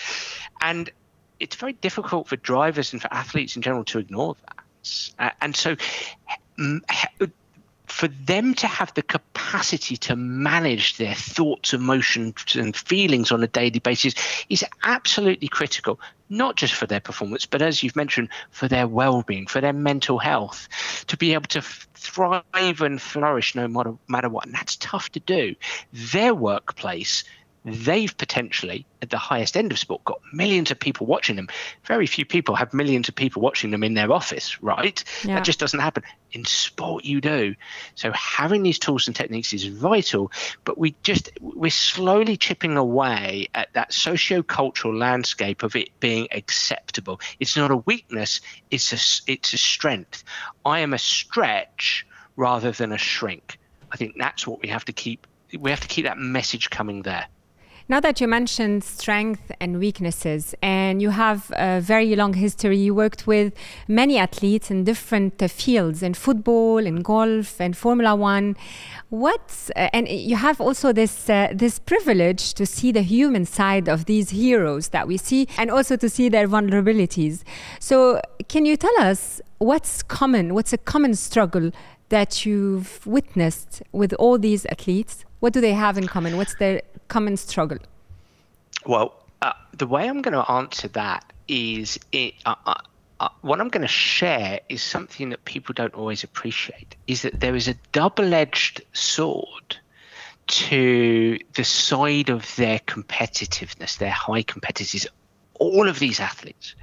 [0.62, 0.92] And
[1.40, 5.36] it's very difficult for drivers and for athletes in general to ignore that.
[5.42, 5.76] and so,
[7.94, 13.48] for them to have the capacity to manage their thoughts, emotions, and feelings on a
[13.48, 14.16] daily basis
[14.50, 19.22] is absolutely critical, not just for their performance, but as you've mentioned, for their well
[19.22, 20.68] being, for their mental health,
[21.06, 24.48] to be able to thrive and flourish no matter, matter what.
[24.48, 25.56] And that's tough to do.
[25.94, 27.24] Their workplace
[27.66, 31.48] they've potentially at the highest end of sport got millions of people watching them.
[31.86, 35.04] Very few people have millions of people watching them in their office right?
[35.24, 35.36] Yeah.
[35.36, 36.04] that just doesn't happen.
[36.32, 37.56] In sport you do.
[37.96, 40.32] So having these tools and techniques is vital
[40.66, 47.20] but we just we're slowly chipping away at that socio-cultural landscape of it being acceptable.
[47.40, 50.24] It's not a weakness it's a it's a strength.
[50.66, 53.60] I am a stretch rather than a shrink.
[53.92, 57.04] I think that's what we have to keep we have to keep that message coming
[57.04, 57.28] there
[57.90, 62.96] now that you mentioned strength and weaknesses, and you have a very long history, you
[62.96, 63.54] worked with
[63.88, 68.56] many athletes in different uh, fields in football, in golf, and Formula One.
[69.10, 73.90] What uh, and you have also this uh, this privilege to see the human side
[73.90, 77.44] of these heroes that we see, and also to see their vulnerabilities.
[77.80, 80.54] So, can you tell us what's common?
[80.54, 81.72] What's a common struggle
[82.10, 85.26] that you've witnessed with all these athletes?
[85.40, 86.38] What do they have in common?
[86.38, 86.82] What's their
[87.14, 87.78] common struggle?
[88.88, 92.74] Well, uh, the way I'm going to answer that is it, uh, uh,
[93.20, 97.40] uh, what I'm going to share is something that people don't always appreciate is that
[97.40, 99.78] there is a double-edged sword
[100.48, 105.06] to the side of their competitiveness, their high competitiveness.
[105.60, 106.74] All of these athletes,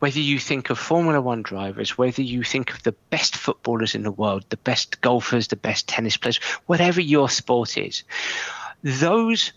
[0.00, 4.02] whether you think of Formula One drivers, whether you think of the best footballers in
[4.02, 8.04] the world, the best golfers, the best tennis players, whatever your sport is,
[8.82, 9.52] those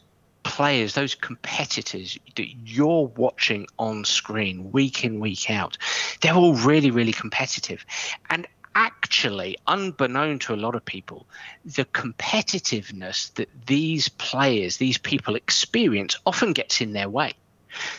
[0.46, 5.78] players, those competitors that you're watching on screen week in, week out,
[6.22, 7.86] they're all really, really competitive.
[8.30, 11.26] And actually, unbeknown to a lot of people,
[11.66, 17.34] the competitiveness that these players, these people experience often gets in their way.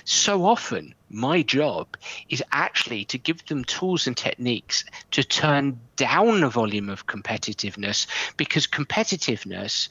[0.05, 1.97] So often, my job
[2.29, 8.07] is actually to give them tools and techniques to turn down the volume of competitiveness
[8.37, 9.89] because competitiveness,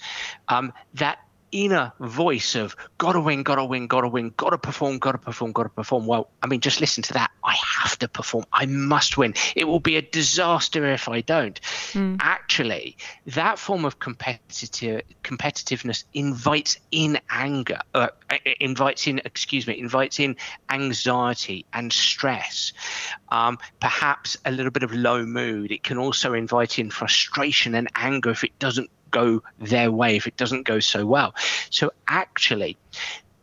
[0.48, 1.20] um, that
[1.56, 6.06] inner voice of gotta win, gotta win, gotta win, gotta perform, gotta perform, gotta perform.
[6.06, 7.32] Well, I mean, just listen to that.
[7.44, 8.46] I have to perform.
[8.52, 9.34] I must win.
[9.56, 11.60] It will be a disaster if I don't.
[11.94, 12.18] Mm.
[12.20, 18.10] Actually, that form of competitive competitiveness invites in anger, uh,
[18.60, 20.36] invites in, excuse me, invites in
[20.70, 22.74] anxiety and stress.
[23.30, 25.72] Um, perhaps a little bit of low mood.
[25.72, 30.28] It can also invite in frustration and anger if it doesn't go their way if
[30.28, 31.34] it doesn't go so well.
[31.69, 32.78] So actually,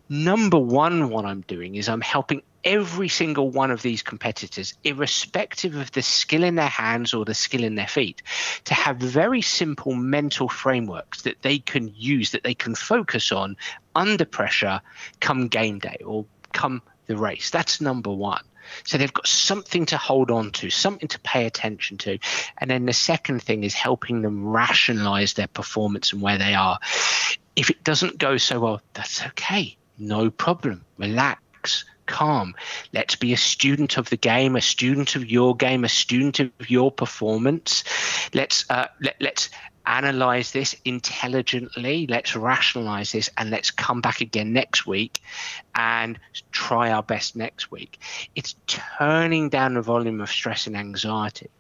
[0.09, 5.75] number one, what I'm doing is I'm helping every single one of these competitors, irrespective
[5.75, 8.23] of the skill in their hands or the skill in their feet,
[8.65, 13.57] to have very simple mental frameworks that they can use, that they can focus on
[13.97, 14.81] under pressure
[15.21, 17.51] come game day or come the race.
[17.51, 18.45] That's number one.
[18.85, 22.19] So they've got something to hold on to, something to pay attention to.
[22.59, 26.79] And then the second thing is helping them rationalize their performance and where they are.
[27.57, 29.77] If it doesn't go so well, that's okay.
[29.99, 30.85] No problem.
[30.99, 32.55] Relax calm.
[32.93, 36.51] Let's be a student of the game, a student of your game, a student of
[36.69, 37.85] your performance.
[38.35, 39.51] Let's uh, let, let's
[39.87, 42.07] analyze this intelligently.
[42.07, 45.21] Let's rationalize this and let's come back again next week
[45.75, 46.19] and
[46.51, 47.99] try our best next week.
[48.35, 51.51] It's turning down the volume of stress and anxiety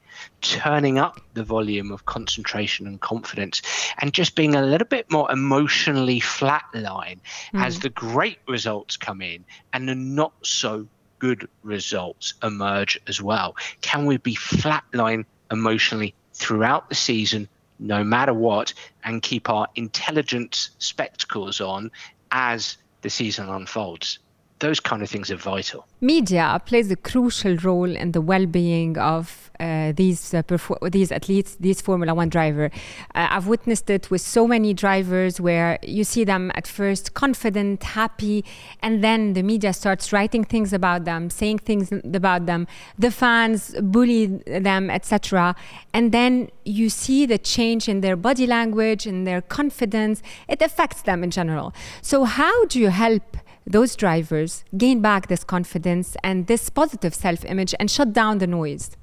[0.40, 3.62] turning up the volume of concentration and confidence
[3.98, 7.18] and just being a little bit more emotionally flatline
[7.54, 7.64] mm.
[7.64, 10.86] as the great results come in and the not so
[11.18, 13.56] good results emerge as well.
[13.80, 17.48] Can we be flatline emotionally throughout the season
[17.82, 18.72] no matter what
[19.04, 21.90] and keep our intelligence spectacles on
[22.30, 24.18] as the season unfolds.
[24.62, 25.84] Those kind of things are vital.
[26.00, 30.42] Media plays a crucial role in the well-being of uh, these uh,
[30.90, 32.70] these athletes, these Formula One driver.
[33.14, 37.82] Uh, I've witnessed it with so many drivers where you see them at first confident,
[37.82, 38.44] happy,
[38.80, 42.68] and then the media starts writing things about them, saying things about them.
[42.96, 45.56] The fans bully them, etc.
[45.92, 50.22] And then you see the change in their body language, in their confidence.
[50.48, 51.74] It affects them in general.
[52.00, 53.36] So how do you help?
[53.66, 58.46] Those drivers gain back this confidence and this positive self image and shut down the
[58.46, 58.96] noise?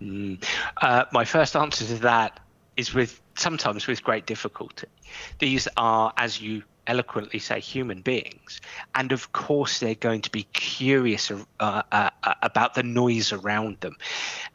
[0.00, 0.42] Mm.
[0.80, 2.40] Uh, my first answer to that
[2.76, 4.86] is with sometimes with great difficulty.
[5.38, 8.60] These are, as you eloquently say, human beings,
[8.94, 13.78] and of course they're going to be curious uh, uh, uh, about the noise around
[13.80, 13.96] them,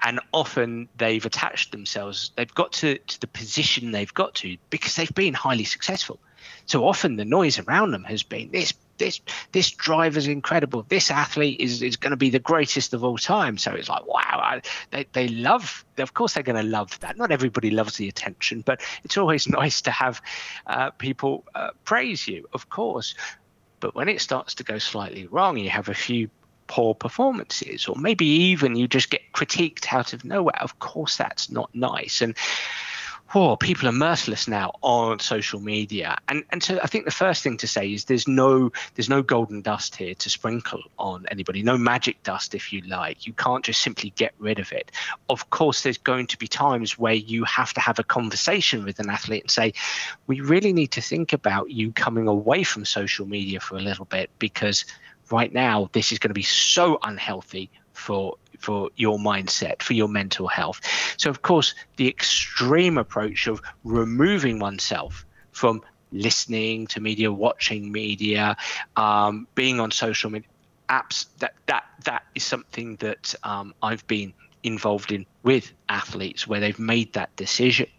[0.04, 2.32] and often they've attached themselves.
[2.36, 6.20] They've got to, to the position they've got to because they've been highly successful.
[6.66, 10.86] So often the noise around them has been this this this driver's incredible.
[10.88, 13.58] This athlete is, is going to be the greatest of all time.
[13.58, 17.18] So it's like, wow, I, they, they love, of course, they're going to love that.
[17.18, 20.22] Not everybody loves the attention, but it's always nice to have
[20.68, 23.16] uh, people uh, praise you, of course.
[23.80, 26.30] But when it starts to go slightly wrong, you have a few
[26.68, 30.62] poor performances, or maybe even you just get critiqued out of nowhere.
[30.62, 32.22] Of course, that's not nice.
[32.22, 32.36] And
[33.60, 36.18] people are merciless now on social media.
[36.30, 39.22] And and so I think the first thing to say is there's no there's no
[39.22, 43.28] golden dust here to sprinkle on anybody, no magic dust if you like.
[43.28, 44.90] You can't just simply get rid of it.
[45.30, 49.00] Of course, there's going to be times where you have to have a conversation with
[49.00, 49.74] an athlete and say,
[50.28, 54.06] we really need to think about you coming away from social media for a little
[54.06, 54.86] bit because
[55.30, 60.10] right now this is going to be so unhealthy for for your mindset, for your
[60.10, 60.82] mental health.
[61.18, 68.58] So, of course, the extreme approach of removing oneself from listening to media, watching media,
[68.96, 70.50] um, being on social media
[70.90, 76.60] apps, that that that is something that um, I've been involved in with athletes where
[76.60, 77.90] they've made that decision.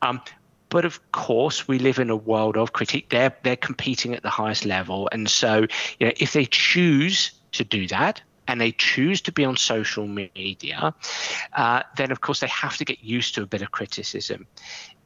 [0.00, 0.20] Um,
[0.68, 3.08] but of course, we live in a world of critique.
[3.08, 5.66] They're they're competing at the highest level, and so
[5.98, 10.06] you know if they choose to do that, and they choose to be on social
[10.06, 10.94] media,
[11.52, 14.46] uh, then of course they have to get used to a bit of criticism.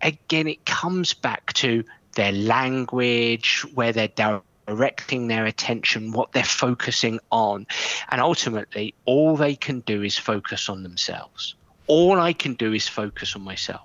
[0.00, 7.18] Again, it comes back to their language, where they're directing their attention, what they're focusing
[7.30, 7.66] on.
[8.10, 11.54] And ultimately, all they can do is focus on themselves.
[11.86, 13.82] All I can do is focus on myself.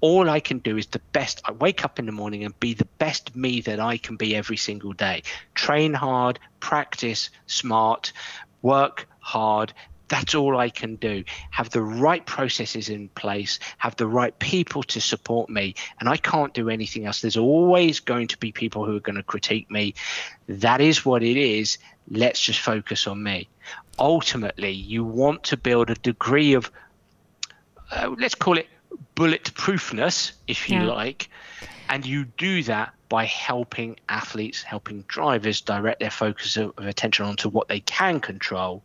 [0.00, 1.42] All I can do is the best.
[1.44, 4.34] I wake up in the morning and be the best me that I can be
[4.34, 5.22] every single day.
[5.54, 8.12] Train hard, practice smart,
[8.62, 9.72] work hard
[10.08, 11.24] That's all I can do.
[11.50, 16.16] Have the right processes in place, have the right people to support me, and I
[16.16, 17.20] can't do anything else.
[17.20, 19.94] There's always going to be people who are going to critique me.
[20.48, 21.78] That is what it is.
[22.10, 23.48] Let's just focus on me.
[23.98, 26.70] Ultimately, you want to build a degree of,
[27.90, 28.66] uh, let's call it
[29.14, 30.86] bulletproofness, if you yeah.
[30.86, 31.28] like,
[31.90, 37.26] and you do that by helping athletes, helping drivers direct their focus of, of attention
[37.26, 38.82] onto what they can control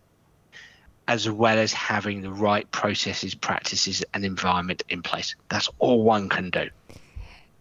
[1.08, 5.36] as well as having the right processes, practices, and environment in place.
[5.50, 6.70] That's all one can do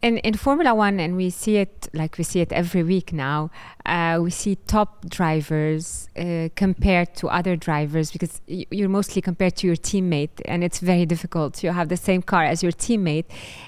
[0.03, 3.51] in, in Formula One, and we see it like we see it every week now,
[3.87, 9.66] uh, we see top drivers uh, compared to other drivers because you're mostly compared to
[9.66, 11.62] your teammate, and it's very difficult.
[11.64, 13.25] You have the same car as your teammate,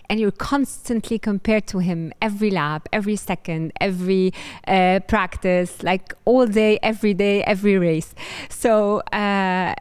[0.09, 4.33] and you're constantly compared to him every lap, every second, every
[4.69, 8.15] uh, practice, like all day, every day, every race.
[8.49, 9.75] So, uh,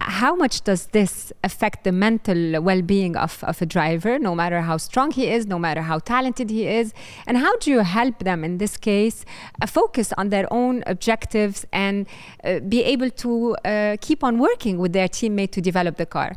[0.00, 4.76] how much does this affect the mental well-being of, of a driver no matter how
[4.76, 6.92] strong he is no matter how talented he is
[7.26, 9.24] and how do you help them in this case
[9.60, 12.06] uh, focus on their own objectives and
[12.44, 16.36] uh, be able to uh, keep on working with their teammate to develop the car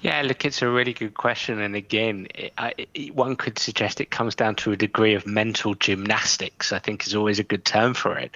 [0.00, 1.60] yeah, look, it's a really good question.
[1.60, 5.26] And again, it, I, it, one could suggest it comes down to a degree of
[5.26, 8.30] mental gymnastics, I think is always a good term for it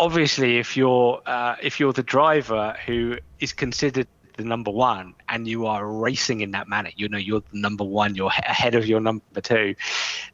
[0.00, 4.08] obviously if you're uh, if you're the driver who is considered
[4.40, 6.90] the number one and you are racing in that manner.
[6.96, 9.74] You know you're the number one you're ahead of your number two.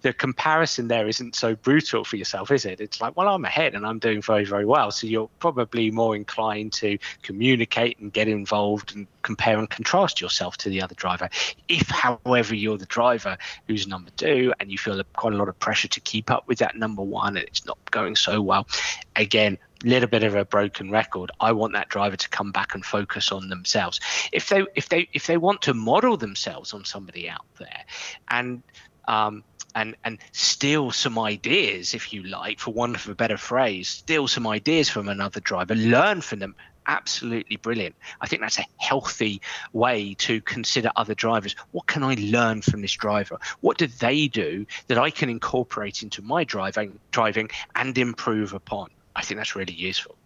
[0.03, 2.81] The comparison there isn't so brutal for yourself is it?
[2.81, 4.91] It's like well i'm ahead and i'm doing very very well.
[4.91, 10.57] So you're probably more inclined to communicate and get involved and compare and contrast yourself
[10.59, 11.29] to the other driver.
[11.69, 15.59] If however you're the driver who's number two and you feel quite a lot of
[15.59, 18.67] pressure to keep up with that number one and it's not going so well
[19.17, 22.85] again little bit of a broken record i want that driver to come back and
[22.85, 24.01] focus on themselves
[24.33, 27.85] if they if they if they want to model themselves on somebody out there
[28.29, 28.63] and
[29.09, 33.89] um, and and steal some ideas, if you like, for want of a better phrase,
[33.89, 36.57] steal some ideas from another driver, learn from them.
[36.89, 37.97] Absolutely brilliant.
[38.21, 41.57] I think that's a healthy way to consider other drivers.
[41.73, 43.39] What can I learn from this driver?
[43.61, 48.91] What do they do that I can incorporate into my driving driving and improve upon?
[49.17, 50.17] I think that's really useful.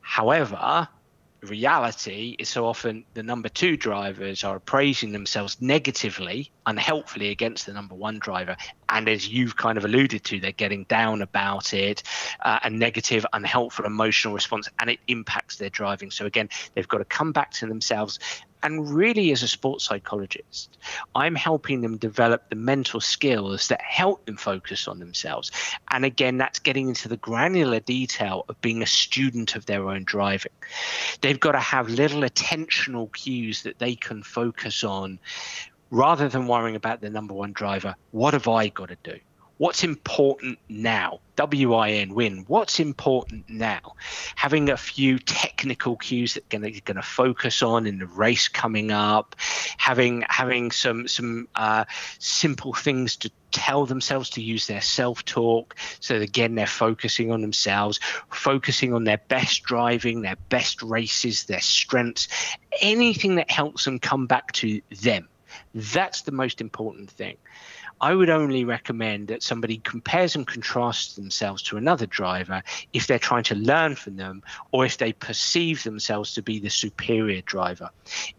[0.00, 0.88] However,
[1.42, 7.72] reality is so often the number two drivers are appraising themselves negatively, unhelpfully against the
[7.72, 8.56] number one driver.
[8.88, 12.02] And as you've kind of alluded to, they're getting down about it,
[12.44, 16.10] uh, a negative, unhelpful emotional response, and it impacts their driving.
[16.10, 18.18] So again, they've got to come back to themselves
[18.62, 20.78] and really, as a sports psychologist,
[21.14, 25.50] I'm helping them develop the mental skills that help them focus on themselves.
[25.90, 30.04] And again, that's getting into the granular detail of being a student of their own
[30.04, 30.52] driving.
[31.20, 35.18] They've got to have little attentional cues that they can focus on
[35.90, 37.94] rather than worrying about the number one driver.
[38.10, 39.18] What have I got to do?
[39.58, 41.20] What's important now?
[41.36, 42.44] Win win.
[42.48, 43.94] What's important now?
[44.36, 48.90] Having a few technical cues that you're going to focus on in the race coming
[48.90, 49.36] up
[49.78, 51.84] having having some some uh,
[52.18, 58.00] simple things to tell themselves to use their self-talk so again they're focusing on themselves
[58.30, 62.28] focusing on their best driving their best races their strengths
[62.80, 65.28] anything that helps them come back to them.
[65.74, 67.36] That's the most important thing
[68.00, 73.18] I would only recommend that somebody compares and contrasts themselves to another driver if they're
[73.18, 77.90] trying to learn from them or if they perceive themselves to be the superior driver.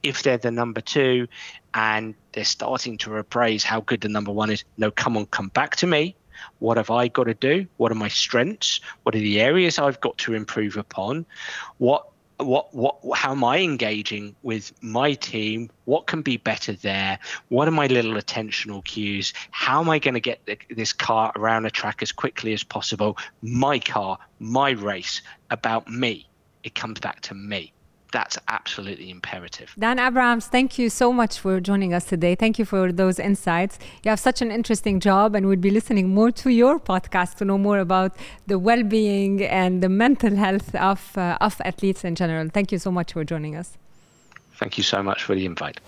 [0.03, 1.27] If they're the number two
[1.73, 5.49] and they're starting to appraise how good the number one is, no, come on, come
[5.49, 6.15] back to me.
[6.59, 7.65] What have I got to do?
[7.77, 8.79] What are my strengths?
[9.03, 11.25] What are the areas I've got to improve upon?
[11.79, 15.69] What what what how am i engaging with my team?
[15.85, 17.19] What can be better there?
[17.49, 19.33] What are my little attentional cues?
[19.51, 22.63] How am i going to get the, this car around a track as quickly as
[22.63, 23.17] possible?
[23.41, 26.27] My car my race about me.
[26.63, 27.73] It comes back to me
[28.17, 29.75] that's absolutely imperative.
[29.77, 32.33] Dan Abrahams, thank you so much for joining us today.
[32.33, 33.77] Thank you for those insights.
[34.03, 37.45] You have such an interesting job, and we'll be listening more to your podcast to
[37.45, 42.15] know more about the well being and the mental health of, uh, of athletes in
[42.15, 42.49] general.
[42.49, 43.77] Thank you so much for joining us.
[44.59, 45.79] Thank you so much for the invite.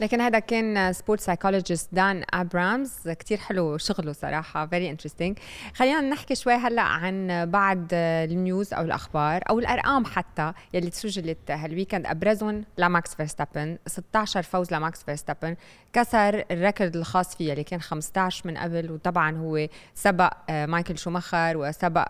[0.00, 3.08] لكن هذا كان sport psychologist دان أبرامز.
[3.08, 5.38] كتير حلو شغله صراحة very interesting
[5.74, 11.50] خلينا نحكي شوي هلأ عن بعض ال news أو الأخبار أو الأرقام حتى يلي تسجلت
[11.50, 15.56] هال weekend أبرزهم لماكس فيرستابن 16 فوز لماكس فيرستابن.
[15.92, 20.98] كسر ال record الخاص فيه اللي كان 15 من قبل وطبعا هو سبق آه، مايكل
[20.98, 22.08] شوماخر وسبق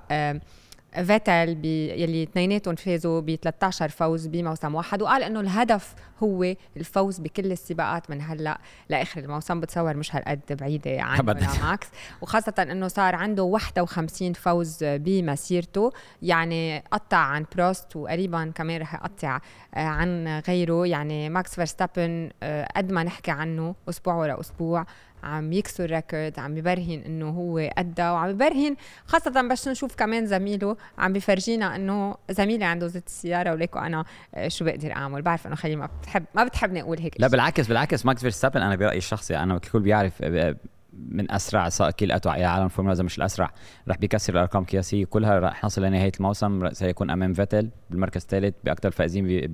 [0.94, 7.52] فيتل يلي اثنيناتهم فازوا ب 13 فوز بموسم واحد وقال إنه الهدف هو الفوز بكل
[7.52, 8.58] السباقات من هلأ
[8.88, 11.24] لآخر الموسم بتصور مش هالقد بعيدة عن
[11.62, 11.88] ماكس
[12.20, 15.92] وخاصة إنه صار عنده 51 فوز بمسيرته
[16.22, 19.40] يعني قطع عن بروست وقريبا كمان رح يقطع
[19.74, 20.86] آه، عن غيره.
[20.86, 24.86] يعني ماكس فيرستابن آه، قد ما نحكي عنه أسبوع ورا أسبوع
[25.22, 30.76] عم يكسر record عم يبرهن إنه هو قدها وعم يبرهن خاصة بس نشوف كمان زميله
[30.98, 34.04] عم بفرجينا إنه زميلي عنده ذات السيارة وليكو أنا
[34.34, 37.66] آه، شو بقدر أعمل؟ بعرف إنه خليل ما بتحب ما بتحبني أقول هيك لا بالعكس
[37.66, 40.56] بالعكس ماكس فيرستابن أنا برأيي الشخصي أنا الكل بيعرف آه،
[40.92, 43.50] من أسرع سائقي إلى عالم الفورمولا إذا مش الأسرع
[43.88, 48.90] رح بيكسر الأرقام القياسيه كلها رح نصل لنهاية الموسم سيكون أمام فيتل بالمركز الثالث باكثر
[48.90, 49.50] فائزين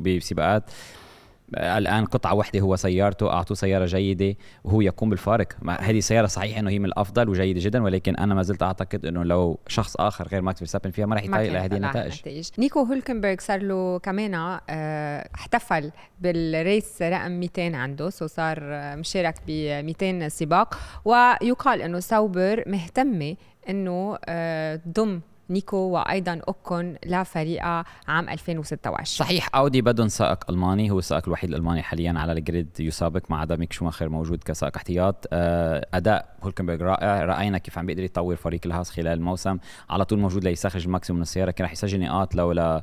[0.00, 0.70] بسباقات.
[1.54, 5.48] الآن قطعة واحدة هو سيارته أعطوه سيارة جيدة وهو يقوم بالفارق.
[5.80, 9.24] هذه سيارة صحيح إنه هي من الأفضل وجيدة جدا ولكن أنا ما زلت أعتقد إنه
[9.24, 12.48] لو شخص آخر غير ماكس فيرستابن فيها ما راح يطلع لهذه النتائج.
[12.58, 18.60] نيكو هولكنبرغ صار له كمان آه احتفل بال race رقم 200 عنده so صار
[18.96, 19.50] مشارك ب
[19.84, 20.74] 200 سباق.
[21.04, 23.36] ويقال إنه ساوبر مهتمة
[23.68, 25.20] إنه آه ضم
[25.50, 31.82] نيكو وأيضا أوكون لفريقها عام 2026 صحيح أودي بدهم سائق ألماني هو السائق الوحيد الألماني
[31.82, 35.26] حاليا على ال grid يسابق مع عدا ميك شوماخر موجود كسائق احتياط.
[35.32, 39.58] آه، أداء هولكنبرغ رائع رأينا كيف عم بيقدر يطور فريق الهاس خلال الموسم.
[39.90, 42.82] على طول موجود ليستخرج ال maximum من السيارة كان رح يسجل نقاط لولا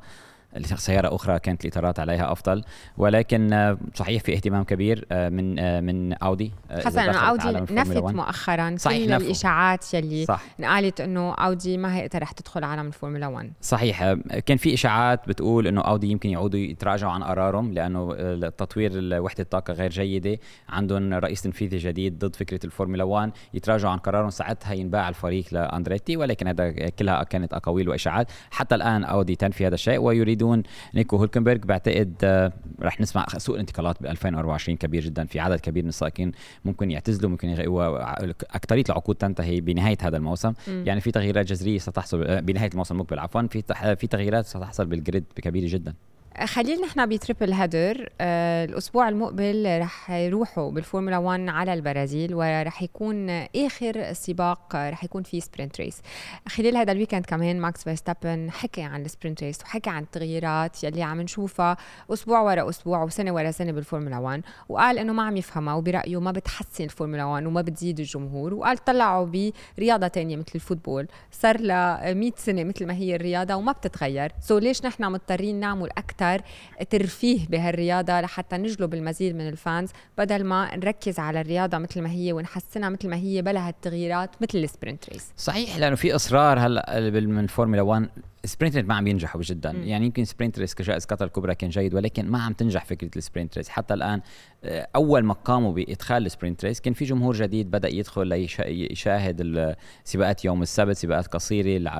[0.62, 2.64] سيارة أخرى كانت الإطارات عليها أفضل.
[2.97, 6.51] ولكن آه، صحيح في اهتمام كبير آه، من آه، من أودي
[6.84, 9.26] خاصة إنه أودي نفت مؤخرا صحيح كل، نفوا.
[9.26, 10.43] الإشاعات يلي صح.
[10.60, 14.14] نقالت إنه أودي ما هي رح تدخل عالم الفورمولا 1 صحيح
[14.45, 18.14] كان في إشاعات بتقول إنه أودي يمكن يعودوا يتراجعوا عن قرارهم لأنه
[18.49, 18.91] تطوير
[19.22, 20.38] وحدة الطاقة غير جيدة.
[20.70, 26.18] عندهم رئيس تنفيذي جديد ضد فكرة الفورمولا 1 يتراجعوا عن قرارهم ساعتها ينباع الفريق لأندريتي
[26.18, 28.32] ولكن هذا كلها كانت أقاويل وإشاعات.
[28.51, 30.64] حتى الآن أودي تنفي هذا الشيء ويريد يريدون.
[30.96, 35.84] نيكو هولكنبرغ بعتقد آه، رح نسمع سوق الانتقالات ب 2024 كبير جدا في عدد كبير
[35.84, 36.32] من السائقين
[36.66, 38.12] ممكن يعتزلوا ممكن يغيروا
[38.56, 40.50] اكثريه العقود تنتهي بنهاية هذا الموسم.
[40.50, 40.84] م.
[40.86, 43.62] يعني في تغييرات جذرية ستحصل آه، بنهاية الموسم المقبل عفوا في
[43.96, 45.94] في تغييرات ستحصل بال grid كبيره جدا.
[46.41, 52.81] خليل نحن ب triple header آه الأسبوع المقبل رح يروحوا بالفورمولا 1 على البرازيل ورح
[52.81, 56.01] يكون آخر سباق رح يكون فيه sprint race
[56.47, 60.84] خلال هذا ال weekend كمان ماكس فيرستابن حكى عن ال sprint race وحكى عن التغييرات
[60.84, 61.77] يلي عم نشوفها
[62.13, 66.31] أسبوع ورا أسبوع وسنة ورا سنة بالفورمولا 1 وقال إنه ما عم يفهمها وبرأيه ما
[66.31, 71.07] بتحسن الفورمولا 1 وما بتزيد الجمهور وقال طلعوا برياضة تانية مثل الفوتبول.
[71.31, 74.31] صار لها 100 سنة مثل ما هي الرياضة وما بتتغير.
[74.41, 76.45] so ليش نحن مضطرين نعمل أكثر أكثر
[76.89, 82.11] ترفيه بهالرياضة لحتى نجلب المزيد من ال fans بدل ما نركز على الرياضة مثل ما
[82.11, 85.34] هي ونحسنها مثل ما هي بلا هالتغييرات مثل ال sprint race.
[85.38, 88.09] صحيح لأنه في إصرار هلأ من الفورمولا 1
[88.45, 89.84] sprint race ما عم ينجحوا جدا م.
[89.84, 93.22] يعني يمكن sprint race كجائزه قطر الكبرى كان جيد ولكن ما عم تنجح فكرة ال
[93.22, 93.70] sprint race.
[93.70, 94.22] حتى الآن
[94.64, 99.41] آه، أول ما قاموا بإدخال ال sprint race كان في جمهور جديد بدأ يدخل ليشاهد
[99.41, 102.00] السباقات يوم السبت سباقات قصيرة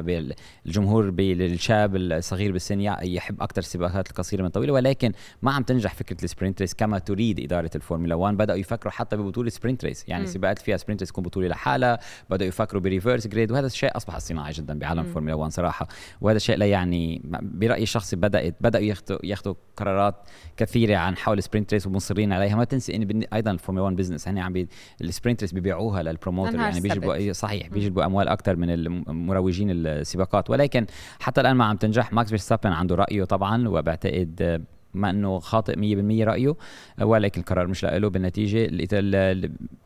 [0.66, 6.24] الجمهور الشاب الصغير بالسن يحب أكثر السباقات القصيرة من الطويله ولكن ما عم تنجح فكرة
[6.24, 10.06] ال sprint race كما تريد إدارة الفورمولا 1 بدأوا يفكروا حتى ببطولة sprint race.
[10.08, 12.00] يعني سباقات فيها sprint race تكون بطولة لحالها.
[12.30, 15.88] بدأوا يفكروا ب reverse grid وهذا الشيء أصبح صناعي جدا بعالم الفورمولا 1 صراحة.
[16.34, 20.16] وهذا الشيء لا يعني برأيي الشخصي بدات بدأوا ياخذوا ياخذوا قرارات
[20.58, 22.56] كثيرة عن حول sprint race ومصرين عليها.
[22.56, 24.68] ما تنسي ان أيضا الفورمولا 1 business هن عم بي
[25.02, 30.50] ال sprint race بيبيعوها لل promoter يعني بيجيبوا صحيح بيجيبوا أموال أكثر من المروجين السباقات.
[30.50, 30.86] ولكن
[31.20, 32.14] حتى الآن ما عم تنجح.
[32.14, 34.64] ماكس فيرستابن عنده رأيه طبعا وبعتقد
[34.94, 36.56] ما إنه خاطئ 100% رأيه
[37.02, 38.68] ولكن القرار مش له بالنتيجة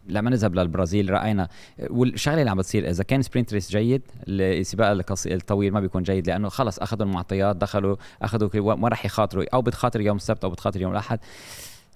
[0.09, 1.47] لما نذهب للبرازيل رأينا
[1.89, 6.49] والشغلة اللي عم بتصير إذا كان sprint race جيد السباق الطويل ما بيكون جيد لأنه
[6.49, 10.91] خلص أخذوا المعطيات دخلوا أخذوا ما راح يخاطروا أو بتخاطر يوم السبت أو بتخاطر يوم
[10.91, 11.19] الأحد.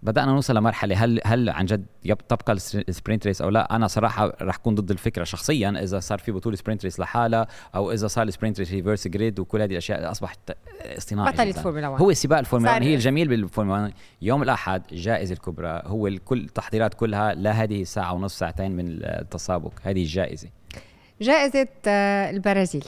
[0.04, 1.86] بدأنا نوصل لمرحلة هل هل عن جد
[2.30, 6.20] تبقى ال sprint race أو لا؟ أنا صراحة رح اكون ضد الفكرة شخصيا إذا صار
[6.20, 9.72] في بطولة sprint race لحالها أو إذا صار ال sprint race reverse grid وكل هذه
[9.72, 10.40] الأشياء أصبحت
[10.82, 15.34] اصطناعي بطلت فورمولا 1 هو سباق الفورمولا 1 هي الجميل بالفورمولا 1 يوم الأحد الجائزة
[15.34, 20.50] الكبرى هو كل التحضيرات كلها لهذه ساعة ونص ساعتين من التسابق هذه الجائزة.
[21.22, 22.84] جائزة آه، البرازيل.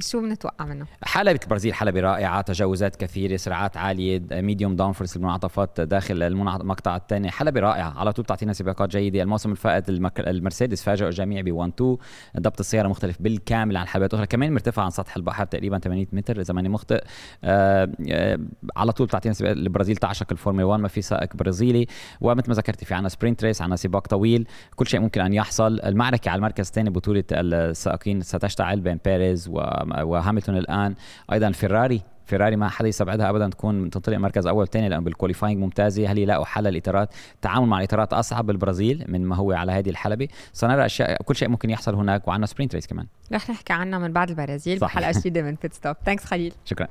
[0.00, 6.22] شو بنتوقع منه؟ حلبة البرازيل حلبة رائعة تجاوزات كثيرة سرعات عالية medium downforce المنعطفات داخل
[6.22, 9.22] المقطع الثاني حلبة رائعة على طول بتعطينا سباقات جيدة.
[9.22, 9.88] الموسم الفائت
[10.18, 11.96] المرسيدس فاجئوا الجميع ب 1 2
[12.38, 14.26] ضبط السيارة مختلف بالكامل عن حلبات أخرى.
[14.26, 17.04] كمان مرتفع عن سطح البحر تقريبا 800 متر إذا ماني مخطئ.
[17.44, 18.38] آه آه
[18.76, 21.86] على طول بتعطينا سباق البرازيل تعشق الفورمولا 1 ما في سائق برازيلي.
[22.20, 24.46] ومثل ما ذكرتي في عنا sprint race عنا سباق طويل.
[24.76, 25.80] كل شيء ممكن أن يحصل.
[25.80, 30.94] المعركة على المركز الثاني بطولة السائقين ستشتعل بين بيريز و وهاملتون الآن.
[31.32, 35.60] أيضا فيراري فيراري ما حدا يستبعدها ابدا تكون تنطلق مركز أول ثاني لأنه بال qualifying
[35.60, 36.12] ممتازة.
[36.12, 37.14] هل يلاقوا حل الإطارات.
[37.34, 40.28] التعامل مع الإطارات أصعب بالبرازيل من ما هو على هذه الحلبة.
[40.52, 43.06] سنرى أشياء كل شيء ممكن يحصل هناك وعندنا sprint race كمان.
[43.32, 46.52] رح نحكي عنها من بعد البرازيل بحلقة جديدة من بيت ستوب thanks خليل.
[46.64, 46.88] شكرا.